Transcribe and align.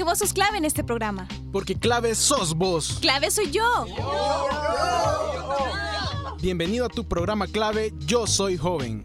Porque 0.00 0.12
vos 0.12 0.18
sos 0.18 0.32
clave 0.32 0.56
en 0.56 0.64
este 0.64 0.82
programa. 0.82 1.28
Porque 1.52 1.74
clave 1.74 2.14
sos 2.14 2.54
vos. 2.54 2.96
Clave 3.02 3.30
soy 3.30 3.50
yo. 3.50 3.84
Bienvenido 6.40 6.86
a 6.86 6.88
tu 6.88 7.06
programa 7.06 7.46
clave 7.46 7.92
Yo 8.06 8.26
Soy 8.26 8.56
Joven. 8.56 9.04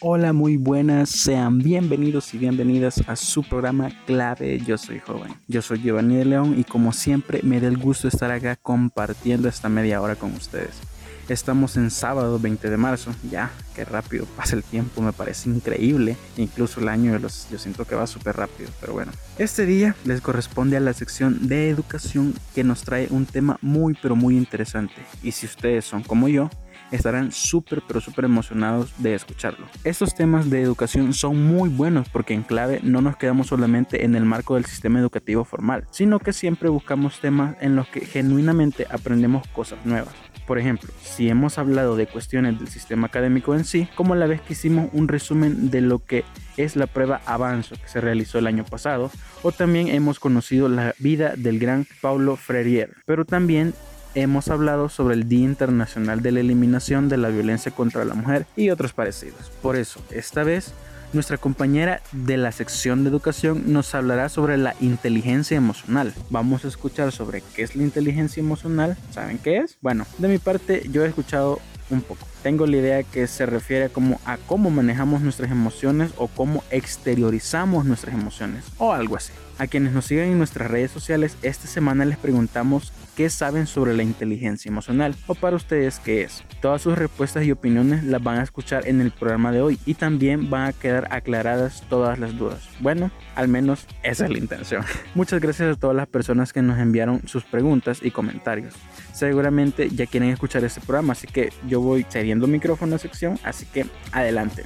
Hola, 0.00 0.32
muy 0.32 0.56
buenas, 0.56 1.10
sean 1.10 1.58
bienvenidos 1.58 2.34
y 2.34 2.38
bienvenidas 2.38 3.00
a 3.06 3.14
su 3.14 3.44
programa 3.44 3.92
clave 4.06 4.58
Yo 4.58 4.76
Soy 4.76 4.98
Joven. 4.98 5.36
Yo 5.46 5.62
soy 5.62 5.80
Giovanni 5.80 6.16
de 6.16 6.24
León 6.24 6.58
y 6.58 6.64
como 6.64 6.92
siempre 6.92 7.42
me 7.44 7.60
da 7.60 7.68
el 7.68 7.78
gusto 7.78 8.08
estar 8.08 8.32
acá 8.32 8.56
compartiendo 8.56 9.48
esta 9.48 9.68
media 9.68 10.02
hora 10.02 10.16
con 10.16 10.34
ustedes. 10.34 10.95
Estamos 11.28 11.76
en 11.76 11.90
sábado 11.90 12.38
20 12.38 12.70
de 12.70 12.76
marzo, 12.76 13.12
ya, 13.28 13.50
qué 13.74 13.84
rápido 13.84 14.26
pasa 14.36 14.54
el 14.54 14.62
tiempo, 14.62 15.02
me 15.02 15.12
parece 15.12 15.50
increíble. 15.50 16.16
Incluso 16.36 16.78
el 16.78 16.88
año 16.88 17.18
los, 17.18 17.48
yo 17.50 17.58
siento 17.58 17.84
que 17.84 17.96
va 17.96 18.06
súper 18.06 18.36
rápido, 18.36 18.70
pero 18.80 18.92
bueno. 18.92 19.10
Este 19.36 19.66
día 19.66 19.96
les 20.04 20.20
corresponde 20.20 20.76
a 20.76 20.80
la 20.80 20.92
sección 20.92 21.48
de 21.48 21.68
educación 21.68 22.32
que 22.54 22.62
nos 22.62 22.82
trae 22.82 23.08
un 23.10 23.26
tema 23.26 23.58
muy 23.60 23.98
pero 24.00 24.14
muy 24.14 24.36
interesante. 24.36 24.94
Y 25.20 25.32
si 25.32 25.46
ustedes 25.46 25.84
son 25.84 26.04
como 26.04 26.28
yo, 26.28 26.48
estarán 26.92 27.32
súper 27.32 27.82
pero 27.88 28.00
súper 28.00 28.26
emocionados 28.26 28.92
de 28.98 29.16
escucharlo. 29.16 29.66
Estos 29.82 30.14
temas 30.14 30.48
de 30.48 30.62
educación 30.62 31.12
son 31.12 31.42
muy 31.42 31.68
buenos 31.68 32.08
porque 32.08 32.34
en 32.34 32.44
clave 32.44 32.78
no 32.84 33.00
nos 33.00 33.16
quedamos 33.16 33.48
solamente 33.48 34.04
en 34.04 34.14
el 34.14 34.24
marco 34.24 34.54
del 34.54 34.66
sistema 34.66 35.00
educativo 35.00 35.44
formal, 35.44 35.88
sino 35.90 36.20
que 36.20 36.32
siempre 36.32 36.68
buscamos 36.68 37.20
temas 37.20 37.56
en 37.60 37.74
los 37.74 37.88
que 37.88 38.06
genuinamente 38.06 38.86
aprendemos 38.88 39.44
cosas 39.48 39.84
nuevas. 39.84 40.14
Por 40.46 40.58
ejemplo, 40.58 40.92
si 41.02 41.28
hemos 41.28 41.58
hablado 41.58 41.96
de 41.96 42.06
cuestiones 42.06 42.58
del 42.58 42.68
sistema 42.68 43.08
académico 43.08 43.54
en 43.54 43.64
sí, 43.64 43.88
como 43.96 44.14
la 44.14 44.26
vez 44.26 44.40
que 44.40 44.52
hicimos 44.52 44.88
un 44.92 45.08
resumen 45.08 45.70
de 45.70 45.80
lo 45.80 45.98
que 45.98 46.24
es 46.56 46.76
la 46.76 46.86
prueba 46.86 47.20
Avanzo 47.26 47.74
que 47.74 47.88
se 47.88 48.00
realizó 48.00 48.38
el 48.38 48.46
año 48.46 48.64
pasado, 48.64 49.10
o 49.42 49.52
también 49.52 49.88
hemos 49.88 50.20
conocido 50.20 50.68
la 50.68 50.94
vida 50.98 51.34
del 51.36 51.58
gran 51.58 51.86
Paulo 52.00 52.36
Freire, 52.36 52.90
pero 53.06 53.24
también 53.24 53.74
hemos 54.14 54.48
hablado 54.48 54.88
sobre 54.88 55.14
el 55.14 55.28
Día 55.28 55.44
Internacional 55.44 56.22
de 56.22 56.32
la 56.32 56.40
Eliminación 56.40 57.08
de 57.08 57.18
la 57.18 57.28
Violencia 57.28 57.72
contra 57.72 58.04
la 58.04 58.14
Mujer 58.14 58.46
y 58.56 58.70
otros 58.70 58.92
parecidos. 58.92 59.50
Por 59.60 59.76
eso, 59.76 60.00
esta 60.10 60.42
vez, 60.42 60.72
nuestra 61.16 61.38
compañera 61.38 62.02
de 62.12 62.36
la 62.36 62.52
sección 62.52 63.02
de 63.02 63.10
educación 63.10 63.72
nos 63.72 63.94
hablará 63.94 64.28
sobre 64.28 64.56
la 64.56 64.76
inteligencia 64.80 65.56
emocional. 65.56 66.14
Vamos 66.30 66.64
a 66.64 66.68
escuchar 66.68 67.10
sobre 67.10 67.42
qué 67.54 67.62
es 67.62 67.74
la 67.74 67.82
inteligencia 67.82 68.40
emocional. 68.40 68.96
¿Saben 69.10 69.38
qué 69.38 69.58
es? 69.58 69.78
Bueno, 69.80 70.06
de 70.18 70.28
mi 70.28 70.38
parte 70.38 70.82
yo 70.92 71.04
he 71.04 71.08
escuchado 71.08 71.58
un 71.90 72.02
poco. 72.02 72.26
Tengo 72.42 72.66
la 72.66 72.76
idea 72.76 73.02
que 73.02 73.26
se 73.26 73.46
refiere 73.46 73.88
como 73.88 74.20
a 74.24 74.36
cómo 74.36 74.70
manejamos 74.70 75.22
nuestras 75.22 75.50
emociones 75.50 76.12
o 76.16 76.28
cómo 76.28 76.62
exteriorizamos 76.70 77.84
nuestras 77.84 78.14
emociones 78.14 78.64
o 78.78 78.92
algo 78.92 79.16
así. 79.16 79.32
A 79.58 79.66
quienes 79.66 79.94
nos 79.94 80.04
siguen 80.04 80.32
en 80.32 80.38
nuestras 80.38 80.70
redes 80.70 80.90
sociales, 80.90 81.38
esta 81.40 81.66
semana 81.66 82.04
les 82.04 82.18
preguntamos 82.18 82.92
qué 83.16 83.30
saben 83.30 83.66
sobre 83.66 83.94
la 83.94 84.02
inteligencia 84.02 84.68
emocional 84.68 85.16
o 85.26 85.34
para 85.34 85.56
ustedes 85.56 85.98
qué 85.98 86.22
es. 86.22 86.44
Todas 86.60 86.82
sus 86.82 86.98
respuestas 86.98 87.44
y 87.46 87.52
opiniones 87.52 88.04
las 88.04 88.22
van 88.22 88.38
a 88.38 88.42
escuchar 88.42 88.86
en 88.86 89.00
el 89.00 89.12
programa 89.12 89.52
de 89.52 89.62
hoy 89.62 89.78
y 89.86 89.94
también 89.94 90.50
van 90.50 90.66
a 90.68 90.72
quedar 90.74 91.08
aclaradas 91.10 91.82
todas 91.88 92.18
las 92.18 92.36
dudas. 92.36 92.68
Bueno, 92.80 93.10
al 93.34 93.48
menos 93.48 93.86
esa 94.02 94.26
es 94.26 94.30
la 94.30 94.38
intención. 94.38 94.84
Muchas 95.14 95.40
gracias 95.40 95.74
a 95.74 95.80
todas 95.80 95.96
las 95.96 96.06
personas 96.06 96.52
que 96.52 96.60
nos 96.60 96.78
enviaron 96.78 97.26
sus 97.26 97.44
preguntas 97.44 98.00
y 98.02 98.10
comentarios. 98.10 98.74
Seguramente 99.14 99.88
ya 99.88 100.04
quieren 100.06 100.28
escuchar 100.28 100.64
este 100.64 100.82
programa, 100.82 101.14
así 101.14 101.26
que 101.26 101.50
yo 101.66 101.80
voy 101.80 102.04
cediendo 102.10 102.46
micrófono 102.46 102.96
a 102.96 102.98
sección, 102.98 103.38
así 103.42 103.64
que 103.64 103.86
adelante. 104.12 104.64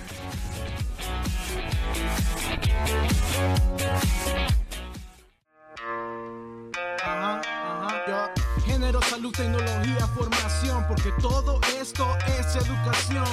Tecnología, 9.33 10.07
formación, 10.09 10.85
porque 10.89 11.13
todo 11.21 11.61
esto 11.81 12.17
es 12.39 12.57
educación. 12.57 13.25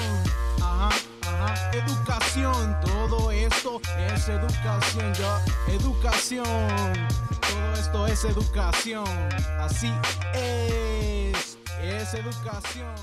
Ajá, 0.61 0.89
ajá, 1.21 1.71
educación, 1.71 2.77
todo 2.81 3.31
esto 3.31 3.81
es 3.97 4.27
educación, 4.29 5.13
yo, 5.13 5.39
educación, 5.73 7.09
todo 7.51 7.73
esto 7.73 8.07
es 8.07 8.25
educación, 8.25 9.29
así 9.59 9.91
es, 10.33 11.57
es 11.81 12.13
educación. 12.13 12.95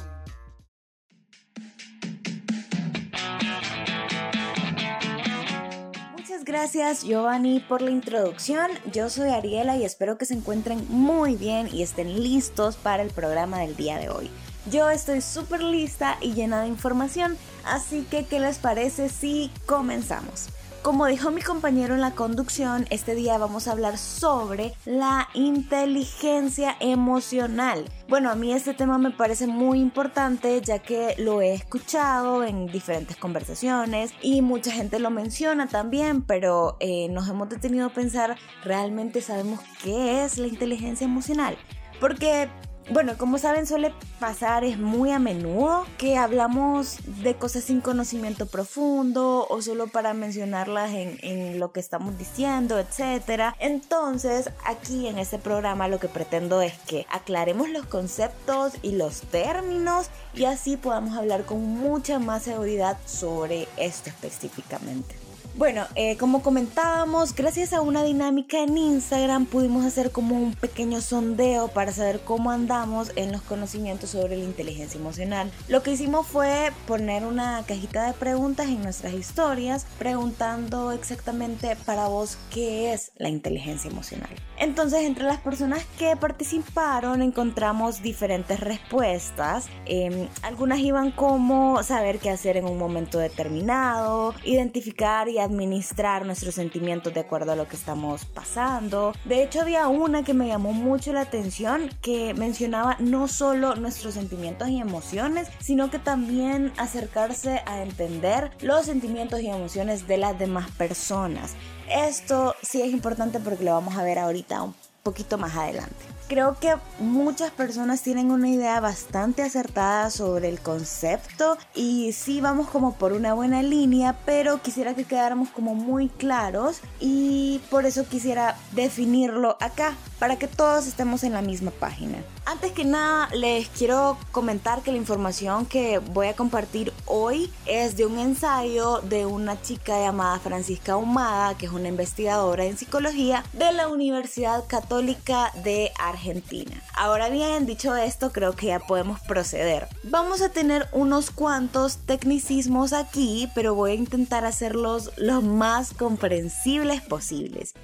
Gracias 6.46 7.04
Giovanni 7.04 7.58
por 7.58 7.80
la 7.80 7.90
introducción. 7.90 8.70
Yo 8.92 9.08
soy 9.08 9.30
Ariela 9.30 9.78
y 9.78 9.84
espero 9.84 10.18
que 10.18 10.26
se 10.26 10.34
encuentren 10.34 10.84
muy 10.90 11.36
bien 11.36 11.70
y 11.72 11.82
estén 11.82 12.22
listos 12.22 12.76
para 12.76 13.02
el 13.02 13.08
programa 13.08 13.60
del 13.60 13.74
día 13.76 13.96
de 13.96 14.10
hoy. 14.10 14.30
Yo 14.70 14.90
estoy 14.90 15.22
súper 15.22 15.62
lista 15.62 16.18
y 16.20 16.34
llena 16.34 16.60
de 16.60 16.68
información, 16.68 17.38
así 17.64 18.06
que 18.10 18.26
¿qué 18.26 18.40
les 18.40 18.58
parece 18.58 19.08
si 19.08 19.50
comenzamos? 19.64 20.50
Como 20.84 21.06
dijo 21.06 21.30
mi 21.30 21.40
compañero 21.40 21.94
en 21.94 22.02
la 22.02 22.10
conducción, 22.10 22.86
este 22.90 23.14
día 23.14 23.38
vamos 23.38 23.66
a 23.66 23.72
hablar 23.72 23.96
sobre 23.96 24.74
la 24.84 25.30
inteligencia 25.32 26.76
emocional. 26.78 27.86
Bueno, 28.06 28.30
a 28.30 28.34
mí 28.34 28.52
este 28.52 28.74
tema 28.74 28.98
me 28.98 29.10
parece 29.10 29.46
muy 29.46 29.80
importante 29.80 30.60
ya 30.60 30.80
que 30.80 31.14
lo 31.16 31.40
he 31.40 31.54
escuchado 31.54 32.44
en 32.44 32.66
diferentes 32.66 33.16
conversaciones 33.16 34.12
y 34.20 34.42
mucha 34.42 34.72
gente 34.72 34.98
lo 34.98 35.08
menciona 35.08 35.68
también, 35.68 36.20
pero 36.20 36.76
eh, 36.80 37.08
nos 37.08 37.30
hemos 37.30 37.48
detenido 37.48 37.86
a 37.86 37.94
pensar, 37.94 38.36
¿realmente 38.62 39.22
sabemos 39.22 39.60
qué 39.82 40.22
es 40.22 40.36
la 40.36 40.48
inteligencia 40.48 41.06
emocional? 41.06 41.56
Porque 41.98 42.50
bueno, 42.90 43.16
como 43.16 43.38
saben 43.38 43.66
suele 43.66 43.92
pasar, 44.20 44.62
es 44.62 44.78
muy 44.78 45.10
a 45.10 45.18
menudo 45.18 45.86
que 45.96 46.18
hablamos 46.18 46.98
de 47.22 47.34
cosas 47.34 47.64
sin 47.64 47.80
conocimiento 47.80 48.46
profundo 48.46 49.46
o 49.48 49.62
solo 49.62 49.86
para 49.86 50.12
mencionarlas 50.12 50.90
en, 50.90 51.18
en, 51.22 51.58
lo 51.58 51.72
que 51.72 51.80
estamos 51.80 52.18
diciendo, 52.18 52.78
etc. 52.78 53.54
Entonces, 53.58 54.50
aquí 54.66 55.08
en 55.08 55.18
este 55.18 55.38
programa 55.38 55.88
lo 55.88 55.98
que 55.98 56.08
pretendo 56.08 56.60
es 56.60 56.74
que 56.80 57.06
aclaremos 57.10 57.70
los 57.70 57.86
conceptos 57.86 58.74
y 58.82 58.92
los 58.92 59.22
términos 59.22 60.10
y 60.34 60.44
así 60.44 60.76
podamos 60.76 61.16
hablar 61.16 61.44
con 61.44 61.62
mucha 61.62 62.18
más 62.18 62.42
seguridad 62.42 62.98
sobre 63.06 63.66
esto 63.76 64.10
específicamente. 64.10 65.23
Bueno, 65.56 65.86
eh, 65.94 66.16
como 66.16 66.42
comentábamos, 66.42 67.32
gracias 67.32 67.72
a 67.72 67.80
una 67.80 68.02
dinámica 68.02 68.60
en 68.60 68.76
Instagram 68.76 69.46
pudimos 69.46 69.84
hacer 69.84 70.10
como 70.10 70.34
un 70.34 70.52
pequeño 70.52 71.00
sondeo 71.00 71.68
para 71.68 71.92
saber 71.92 72.22
cómo 72.24 72.50
andamos 72.50 73.12
en 73.14 73.30
los 73.30 73.40
conocimientos 73.42 74.10
sobre 74.10 74.36
la 74.36 74.42
inteligencia 74.42 74.98
emocional. 74.98 75.52
Lo 75.68 75.84
que 75.84 75.92
hicimos 75.92 76.26
fue 76.26 76.72
poner 76.88 77.24
una 77.24 77.62
cajita 77.68 78.04
de 78.04 78.14
preguntas 78.14 78.66
en 78.66 78.82
nuestras 78.82 79.12
historias 79.12 79.86
preguntando 79.96 80.90
exactamente 80.90 81.76
para 81.86 82.08
vos 82.08 82.36
qué 82.50 82.92
es 82.92 83.12
la 83.16 83.28
inteligencia 83.28 83.88
emocional. 83.88 84.30
Entonces, 84.58 85.02
entre 85.02 85.22
las 85.22 85.38
personas 85.38 85.84
que 86.00 86.16
participaron 86.16 87.22
encontramos 87.22 88.02
diferentes 88.02 88.58
respuestas. 88.58 89.66
Eh, 89.86 90.28
algunas 90.42 90.80
iban 90.80 91.12
como 91.12 91.80
saber 91.84 92.18
qué 92.18 92.30
hacer 92.30 92.56
en 92.56 92.64
un 92.64 92.76
momento 92.76 93.20
determinado, 93.20 94.34
identificar 94.44 95.28
y 95.28 95.43
administrar 95.44 96.26
nuestros 96.26 96.54
sentimientos 96.54 97.14
de 97.14 97.20
acuerdo 97.20 97.52
a 97.52 97.56
lo 97.56 97.68
que 97.68 97.76
estamos 97.76 98.24
pasando. 98.24 99.12
De 99.24 99.42
hecho, 99.42 99.60
había 99.60 99.88
una 99.88 100.24
que 100.24 100.34
me 100.34 100.48
llamó 100.48 100.72
mucho 100.72 101.12
la 101.12 101.22
atención 101.22 101.90
que 102.02 102.34
mencionaba 102.34 102.96
no 102.98 103.28
solo 103.28 103.76
nuestros 103.76 104.14
sentimientos 104.14 104.68
y 104.68 104.80
emociones, 104.80 105.48
sino 105.60 105.90
que 105.90 105.98
también 105.98 106.72
acercarse 106.76 107.62
a 107.66 107.82
entender 107.82 108.50
los 108.60 108.86
sentimientos 108.86 109.40
y 109.40 109.48
emociones 109.48 110.06
de 110.06 110.18
las 110.18 110.38
demás 110.38 110.70
personas. 110.72 111.54
Esto 111.88 112.54
sí 112.62 112.82
es 112.82 112.92
importante 112.92 113.40
porque 113.40 113.64
lo 113.64 113.72
vamos 113.72 113.96
a 113.96 114.02
ver 114.02 114.18
ahorita 114.18 114.62
un 114.62 114.74
poquito 115.02 115.38
más 115.38 115.54
adelante. 115.56 116.13
Creo 116.26 116.56
que 116.58 116.74
muchas 117.00 117.50
personas 117.50 118.00
tienen 118.00 118.30
una 118.30 118.48
idea 118.48 118.80
bastante 118.80 119.42
acertada 119.42 120.08
sobre 120.08 120.48
el 120.48 120.58
concepto 120.58 121.58
y 121.74 122.12
sí 122.12 122.40
vamos 122.40 122.68
como 122.68 122.94
por 122.94 123.12
una 123.12 123.34
buena 123.34 123.62
línea, 123.62 124.16
pero 124.24 124.62
quisiera 124.62 124.94
que 124.94 125.04
quedáramos 125.04 125.50
como 125.50 125.74
muy 125.74 126.08
claros 126.08 126.80
y 126.98 127.60
por 127.70 127.84
eso 127.84 128.08
quisiera 128.08 128.56
definirlo 128.72 129.58
acá 129.60 129.94
para 130.18 130.36
que 130.36 130.48
todos 130.48 130.86
estemos 130.86 131.24
en 131.24 131.34
la 131.34 131.42
misma 131.42 131.70
página. 131.72 132.16
Antes 132.46 132.72
que 132.72 132.84
nada, 132.84 133.28
les 133.34 133.68
quiero 133.68 134.16
comentar 134.30 134.82
que 134.82 134.92
la 134.92 134.98
información 134.98 135.66
que 135.66 135.98
voy 135.98 136.28
a 136.28 136.36
compartir 136.36 136.92
hoy 137.04 137.52
es 137.66 137.96
de 137.96 138.06
un 138.06 138.18
ensayo 138.18 139.00
de 139.00 139.26
una 139.26 139.60
chica 139.60 139.98
llamada 139.98 140.38
Francisca 140.40 140.96
Humada, 140.96 141.56
que 141.56 141.66
es 141.66 141.72
una 141.72 141.88
investigadora 141.88 142.64
en 142.64 142.78
psicología 142.78 143.44
de 143.52 143.72
la 143.72 143.88
Universidad 143.88 144.64
Católica 144.66 145.52
de 145.62 145.92
Argentina 145.98 146.13
Argentina. 146.14 146.82
Ahora 146.96 147.28
bien, 147.28 147.66
dicho 147.66 147.94
esto, 147.94 148.32
creo 148.32 148.54
que 148.54 148.66
ya 148.68 148.80
podemos 148.80 149.20
proceder. 149.20 149.86
Vamos 150.02 150.42
a 150.42 150.48
tener 150.48 150.88
unos 150.92 151.30
cuantos 151.30 151.98
tecnicismos 151.98 152.92
aquí, 152.92 153.48
pero 153.54 153.74
voy 153.74 153.92
a 153.92 153.94
intentar 153.94 154.44
hacerlos 154.44 155.12
lo 155.16 155.42
más 155.42 155.92
comprensibles 155.92 157.02
posibles. 157.02 157.74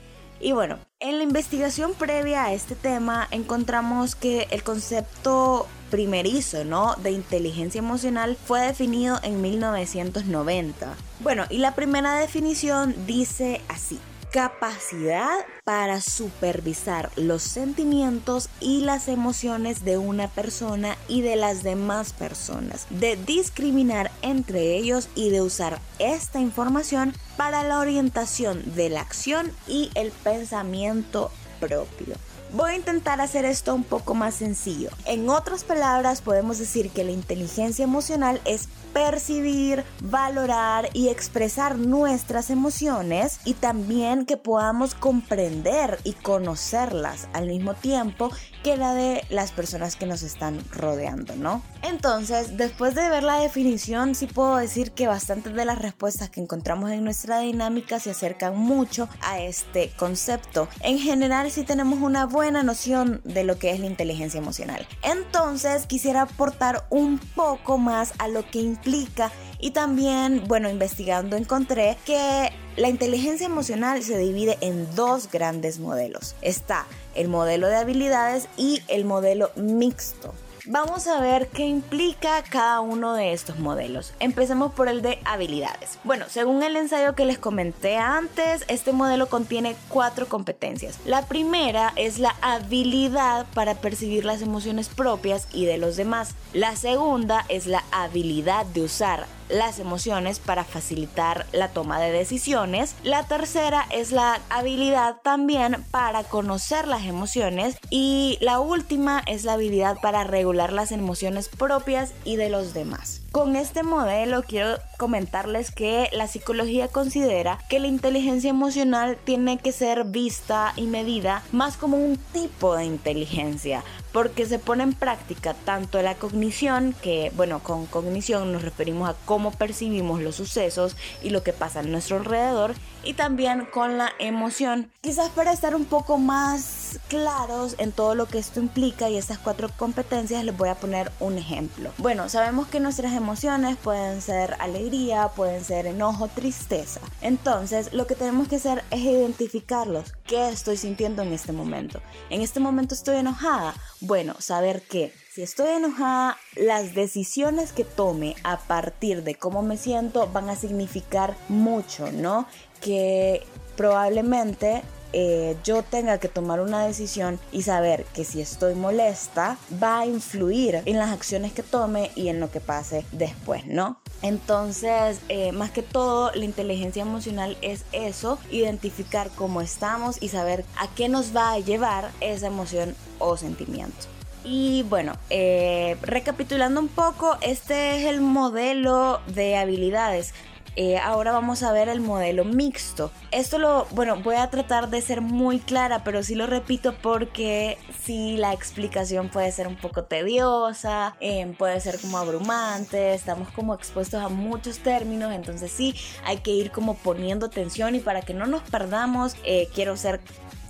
Y 0.40 0.52
bueno, 0.52 0.78
en 1.00 1.18
la 1.18 1.24
investigación 1.24 1.92
previa 1.92 2.44
a 2.44 2.52
este 2.54 2.74
tema 2.74 3.28
encontramos 3.30 4.14
que 4.14 4.48
el 4.50 4.62
concepto 4.62 5.66
primerizo, 5.90 6.64
¿no? 6.64 6.94
De 6.96 7.10
inteligencia 7.10 7.80
emocional 7.80 8.38
fue 8.42 8.62
definido 8.62 9.18
en 9.22 9.42
1990. 9.42 10.94
Bueno, 11.20 11.44
y 11.50 11.58
la 11.58 11.74
primera 11.74 12.14
definición 12.14 12.94
dice 13.06 13.60
así 13.68 14.00
capacidad 14.30 15.44
para 15.64 16.00
supervisar 16.00 17.10
los 17.16 17.42
sentimientos 17.42 18.48
y 18.60 18.82
las 18.82 19.08
emociones 19.08 19.84
de 19.84 19.98
una 19.98 20.28
persona 20.28 20.96
y 21.08 21.22
de 21.22 21.36
las 21.36 21.62
demás 21.62 22.12
personas, 22.12 22.86
de 22.90 23.16
discriminar 23.16 24.10
entre 24.22 24.76
ellos 24.76 25.08
y 25.14 25.30
de 25.30 25.42
usar 25.42 25.80
esta 25.98 26.40
información 26.40 27.14
para 27.36 27.64
la 27.64 27.78
orientación 27.78 28.74
de 28.74 28.90
la 28.90 29.00
acción 29.00 29.52
y 29.66 29.90
el 29.94 30.10
pensamiento 30.10 31.30
propio. 31.58 32.14
Voy 32.52 32.72
a 32.72 32.76
intentar 32.76 33.20
hacer 33.20 33.44
esto 33.44 33.72
un 33.74 33.84
poco 33.84 34.14
más 34.14 34.34
sencillo. 34.34 34.90
En 35.04 35.28
otras 35.28 35.62
palabras, 35.62 36.20
podemos 36.20 36.58
decir 36.58 36.90
que 36.90 37.04
la 37.04 37.12
inteligencia 37.12 37.84
emocional 37.84 38.40
es 38.44 38.68
percibir, 38.92 39.84
valorar 40.02 40.88
y 40.92 41.08
expresar 41.08 41.78
nuestras 41.78 42.50
emociones 42.50 43.40
y 43.44 43.54
también 43.54 44.26
que 44.26 44.36
podamos 44.36 44.94
comprender 44.94 45.98
y 46.04 46.12
conocerlas 46.12 47.28
al 47.32 47.46
mismo 47.46 47.74
tiempo 47.74 48.30
que 48.62 48.76
la 48.76 48.94
de 48.94 49.24
las 49.30 49.52
personas 49.52 49.96
que 49.96 50.06
nos 50.06 50.22
están 50.22 50.62
rodeando, 50.70 51.36
¿no? 51.36 51.62
Entonces, 51.82 52.56
después 52.56 52.94
de 52.94 53.08
ver 53.08 53.22
la 53.22 53.40
definición, 53.40 54.14
sí 54.14 54.26
puedo 54.26 54.56
decir 54.56 54.92
que 54.92 55.06
bastantes 55.06 55.54
de 55.54 55.64
las 55.64 55.78
respuestas 55.78 56.30
que 56.30 56.40
encontramos 56.40 56.90
en 56.90 57.04
nuestra 57.04 57.40
dinámica 57.40 57.98
se 58.00 58.10
acercan 58.10 58.56
mucho 58.56 59.08
a 59.22 59.40
este 59.40 59.90
concepto. 59.96 60.68
En 60.80 60.98
general, 60.98 61.50
sí 61.50 61.64
tenemos 61.64 62.00
una 62.00 62.26
buena 62.26 62.62
noción 62.62 63.20
de 63.24 63.44
lo 63.44 63.58
que 63.58 63.70
es 63.70 63.80
la 63.80 63.86
inteligencia 63.86 64.38
emocional. 64.38 64.86
Entonces, 65.02 65.86
quisiera 65.86 66.22
aportar 66.22 66.86
un 66.90 67.18
poco 67.18 67.78
más 67.78 68.12
a 68.18 68.28
lo 68.28 68.48
que 68.48 68.60
implica 68.60 69.32
y 69.60 69.70
también, 69.72 70.44
bueno, 70.46 70.68
investigando 70.68 71.36
encontré 71.36 71.96
que 72.04 72.50
la 72.76 72.88
inteligencia 72.88 73.46
emocional 73.46 74.02
se 74.02 74.18
divide 74.18 74.58
en 74.60 74.94
dos 74.94 75.30
grandes 75.30 75.78
modelos. 75.78 76.34
Está 76.42 76.86
el 77.14 77.28
modelo 77.28 77.68
de 77.68 77.76
habilidades 77.76 78.48
y 78.56 78.82
el 78.88 79.04
modelo 79.04 79.50
mixto. 79.56 80.32
Vamos 80.66 81.06
a 81.06 81.20
ver 81.20 81.48
qué 81.48 81.64
implica 81.64 82.42
cada 82.42 82.80
uno 82.80 83.14
de 83.14 83.32
estos 83.32 83.58
modelos. 83.58 84.12
Empecemos 84.20 84.72
por 84.72 84.88
el 84.88 85.00
de 85.00 85.18
habilidades. 85.24 85.98
Bueno, 86.04 86.26
según 86.28 86.62
el 86.62 86.76
ensayo 86.76 87.14
que 87.14 87.24
les 87.24 87.38
comenté 87.38 87.96
antes, 87.96 88.64
este 88.68 88.92
modelo 88.92 89.28
contiene 89.28 89.74
cuatro 89.88 90.28
competencias. 90.28 90.98
La 91.06 91.26
primera 91.26 91.92
es 91.96 92.18
la 92.18 92.36
habilidad 92.42 93.46
para 93.54 93.74
percibir 93.74 94.24
las 94.24 94.42
emociones 94.42 94.88
propias 94.88 95.48
y 95.52 95.64
de 95.64 95.78
los 95.78 95.96
demás. 95.96 96.34
La 96.52 96.76
segunda 96.76 97.46
es 97.48 97.66
la 97.66 97.82
habilidad 97.90 98.66
de 98.66 98.82
usar 98.82 99.26
las 99.50 99.78
emociones 99.78 100.38
para 100.38 100.64
facilitar 100.64 101.46
la 101.52 101.68
toma 101.68 102.00
de 102.00 102.12
decisiones. 102.12 102.94
La 103.02 103.24
tercera 103.24 103.86
es 103.90 104.12
la 104.12 104.40
habilidad 104.48 105.16
también 105.22 105.84
para 105.90 106.24
conocer 106.24 106.86
las 106.88 107.04
emociones. 107.04 107.76
Y 107.90 108.38
la 108.40 108.60
última 108.60 109.22
es 109.26 109.44
la 109.44 109.54
habilidad 109.54 109.98
para 110.00 110.24
regular 110.24 110.72
las 110.72 110.92
emociones 110.92 111.48
propias 111.48 112.12
y 112.24 112.36
de 112.36 112.50
los 112.50 112.74
demás. 112.74 113.20
Con 113.32 113.54
este 113.54 113.84
modelo 113.84 114.42
quiero 114.42 114.78
comentarles 114.98 115.70
que 115.70 116.08
la 116.12 116.26
psicología 116.26 116.88
considera 116.88 117.58
que 117.68 117.78
la 117.78 117.86
inteligencia 117.86 118.50
emocional 118.50 119.16
tiene 119.22 119.58
que 119.58 119.70
ser 119.70 120.04
vista 120.04 120.72
y 120.74 120.82
medida 120.82 121.44
más 121.52 121.76
como 121.76 121.96
un 121.96 122.16
tipo 122.16 122.74
de 122.74 122.86
inteligencia, 122.86 123.84
porque 124.12 124.46
se 124.46 124.58
pone 124.58 124.82
en 124.82 124.92
práctica 124.92 125.54
tanto 125.54 126.02
la 126.02 126.14
cognición, 126.14 126.94
que 127.02 127.32
bueno, 127.36 127.60
con 127.62 127.86
cognición 127.86 128.52
nos 128.52 128.62
referimos 128.62 129.08
a 129.08 129.16
cómo 129.24 129.52
percibimos 129.52 130.20
los 130.20 130.36
sucesos 130.36 130.96
y 131.22 131.30
lo 131.30 131.42
que 131.42 131.52
pasa 131.52 131.80
a 131.80 131.82
nuestro 131.82 132.16
alrededor, 132.16 132.74
y 133.04 133.14
también 133.14 133.66
con 133.66 133.98
la 133.98 134.10
emoción. 134.18 134.90
Quizás 135.00 135.30
para 135.30 135.52
estar 135.52 135.74
un 135.74 135.84
poco 135.84 136.18
más 136.18 136.89
claros 137.08 137.76
en 137.78 137.92
todo 137.92 138.14
lo 138.14 138.26
que 138.26 138.38
esto 138.38 138.60
implica 138.60 139.08
y 139.08 139.16
estas 139.16 139.38
cuatro 139.38 139.68
competencias 139.76 140.44
les 140.44 140.56
voy 140.56 140.68
a 140.68 140.74
poner 140.74 141.12
un 141.20 141.38
ejemplo. 141.38 141.92
Bueno, 141.98 142.28
sabemos 142.28 142.68
que 142.68 142.80
nuestras 142.80 143.12
emociones 143.12 143.76
pueden 143.76 144.20
ser 144.20 144.56
alegría, 144.58 145.28
pueden 145.28 145.64
ser 145.64 145.86
enojo, 145.86 146.28
tristeza. 146.28 147.00
Entonces, 147.20 147.92
lo 147.92 148.06
que 148.06 148.14
tenemos 148.14 148.48
que 148.48 148.56
hacer 148.56 148.84
es 148.90 149.00
identificarlos. 149.00 150.14
¿Qué 150.24 150.48
estoy 150.48 150.76
sintiendo 150.76 151.22
en 151.22 151.32
este 151.32 151.52
momento? 151.52 152.00
En 152.30 152.40
este 152.40 152.60
momento 152.60 152.94
estoy 152.94 153.16
enojada. 153.16 153.74
Bueno, 154.00 154.34
saber 154.38 154.82
que 154.82 155.12
si 155.32 155.42
estoy 155.42 155.68
enojada, 155.68 156.36
las 156.56 156.94
decisiones 156.94 157.72
que 157.72 157.84
tome 157.84 158.34
a 158.42 158.58
partir 158.58 159.22
de 159.22 159.36
cómo 159.36 159.62
me 159.62 159.76
siento 159.76 160.26
van 160.26 160.50
a 160.50 160.56
significar 160.56 161.36
mucho, 161.48 162.10
¿no? 162.10 162.46
Que 162.80 163.46
probablemente 163.76 164.82
eh, 165.12 165.56
yo 165.64 165.82
tenga 165.82 166.18
que 166.18 166.28
tomar 166.28 166.60
una 166.60 166.86
decisión 166.86 167.38
y 167.52 167.62
saber 167.62 168.04
que 168.14 168.24
si 168.24 168.40
estoy 168.40 168.74
molesta 168.74 169.58
va 169.82 170.00
a 170.00 170.06
influir 170.06 170.82
en 170.84 170.98
las 170.98 171.10
acciones 171.10 171.52
que 171.52 171.62
tome 171.62 172.10
y 172.14 172.28
en 172.28 172.40
lo 172.40 172.50
que 172.50 172.60
pase 172.60 173.04
después, 173.12 173.66
¿no? 173.66 173.98
Entonces, 174.22 175.20
eh, 175.28 175.52
más 175.52 175.70
que 175.70 175.82
todo, 175.82 176.30
la 176.34 176.44
inteligencia 176.44 177.02
emocional 177.02 177.56
es 177.62 177.84
eso, 177.92 178.38
identificar 178.50 179.30
cómo 179.34 179.60
estamos 179.60 180.22
y 180.22 180.28
saber 180.28 180.64
a 180.76 180.88
qué 180.94 181.08
nos 181.08 181.34
va 181.34 181.52
a 181.52 181.58
llevar 181.58 182.10
esa 182.20 182.46
emoción 182.46 182.94
o 183.18 183.36
sentimiento. 183.36 184.06
Y 184.44 184.84
bueno, 184.84 185.14
eh, 185.28 185.96
recapitulando 186.02 186.80
un 186.80 186.88
poco, 186.88 187.36
este 187.42 187.98
es 187.98 188.06
el 188.06 188.20
modelo 188.20 189.20
de 189.26 189.56
habilidades. 189.56 190.32
Eh, 190.76 190.98
ahora 190.98 191.32
vamos 191.32 191.62
a 191.62 191.72
ver 191.72 191.88
el 191.88 192.00
modelo 192.00 192.44
mixto. 192.44 193.10
Esto 193.32 193.58
lo, 193.58 193.86
bueno, 193.90 194.20
voy 194.22 194.36
a 194.36 194.50
tratar 194.50 194.88
de 194.88 195.02
ser 195.02 195.20
muy 195.20 195.58
clara, 195.58 196.04
pero 196.04 196.22
sí 196.22 196.34
lo 196.34 196.46
repito 196.46 196.94
porque 197.02 197.76
sí 198.02 198.36
la 198.36 198.52
explicación 198.52 199.28
puede 199.28 199.50
ser 199.52 199.66
un 199.66 199.76
poco 199.76 200.04
tediosa, 200.04 201.16
eh, 201.20 201.52
puede 201.58 201.80
ser 201.80 202.00
como 202.00 202.18
abrumante, 202.18 203.14
estamos 203.14 203.48
como 203.50 203.74
expuestos 203.74 204.22
a 204.22 204.28
muchos 204.28 204.78
términos, 204.78 205.32
entonces 205.32 205.70
sí 205.72 205.94
hay 206.24 206.38
que 206.38 206.52
ir 206.52 206.70
como 206.70 206.94
poniendo 206.94 207.46
atención 207.46 207.94
y 207.94 208.00
para 208.00 208.22
que 208.22 208.34
no 208.34 208.46
nos 208.46 208.62
perdamos, 208.62 209.34
quiero 209.74 209.96
ser 209.96 210.20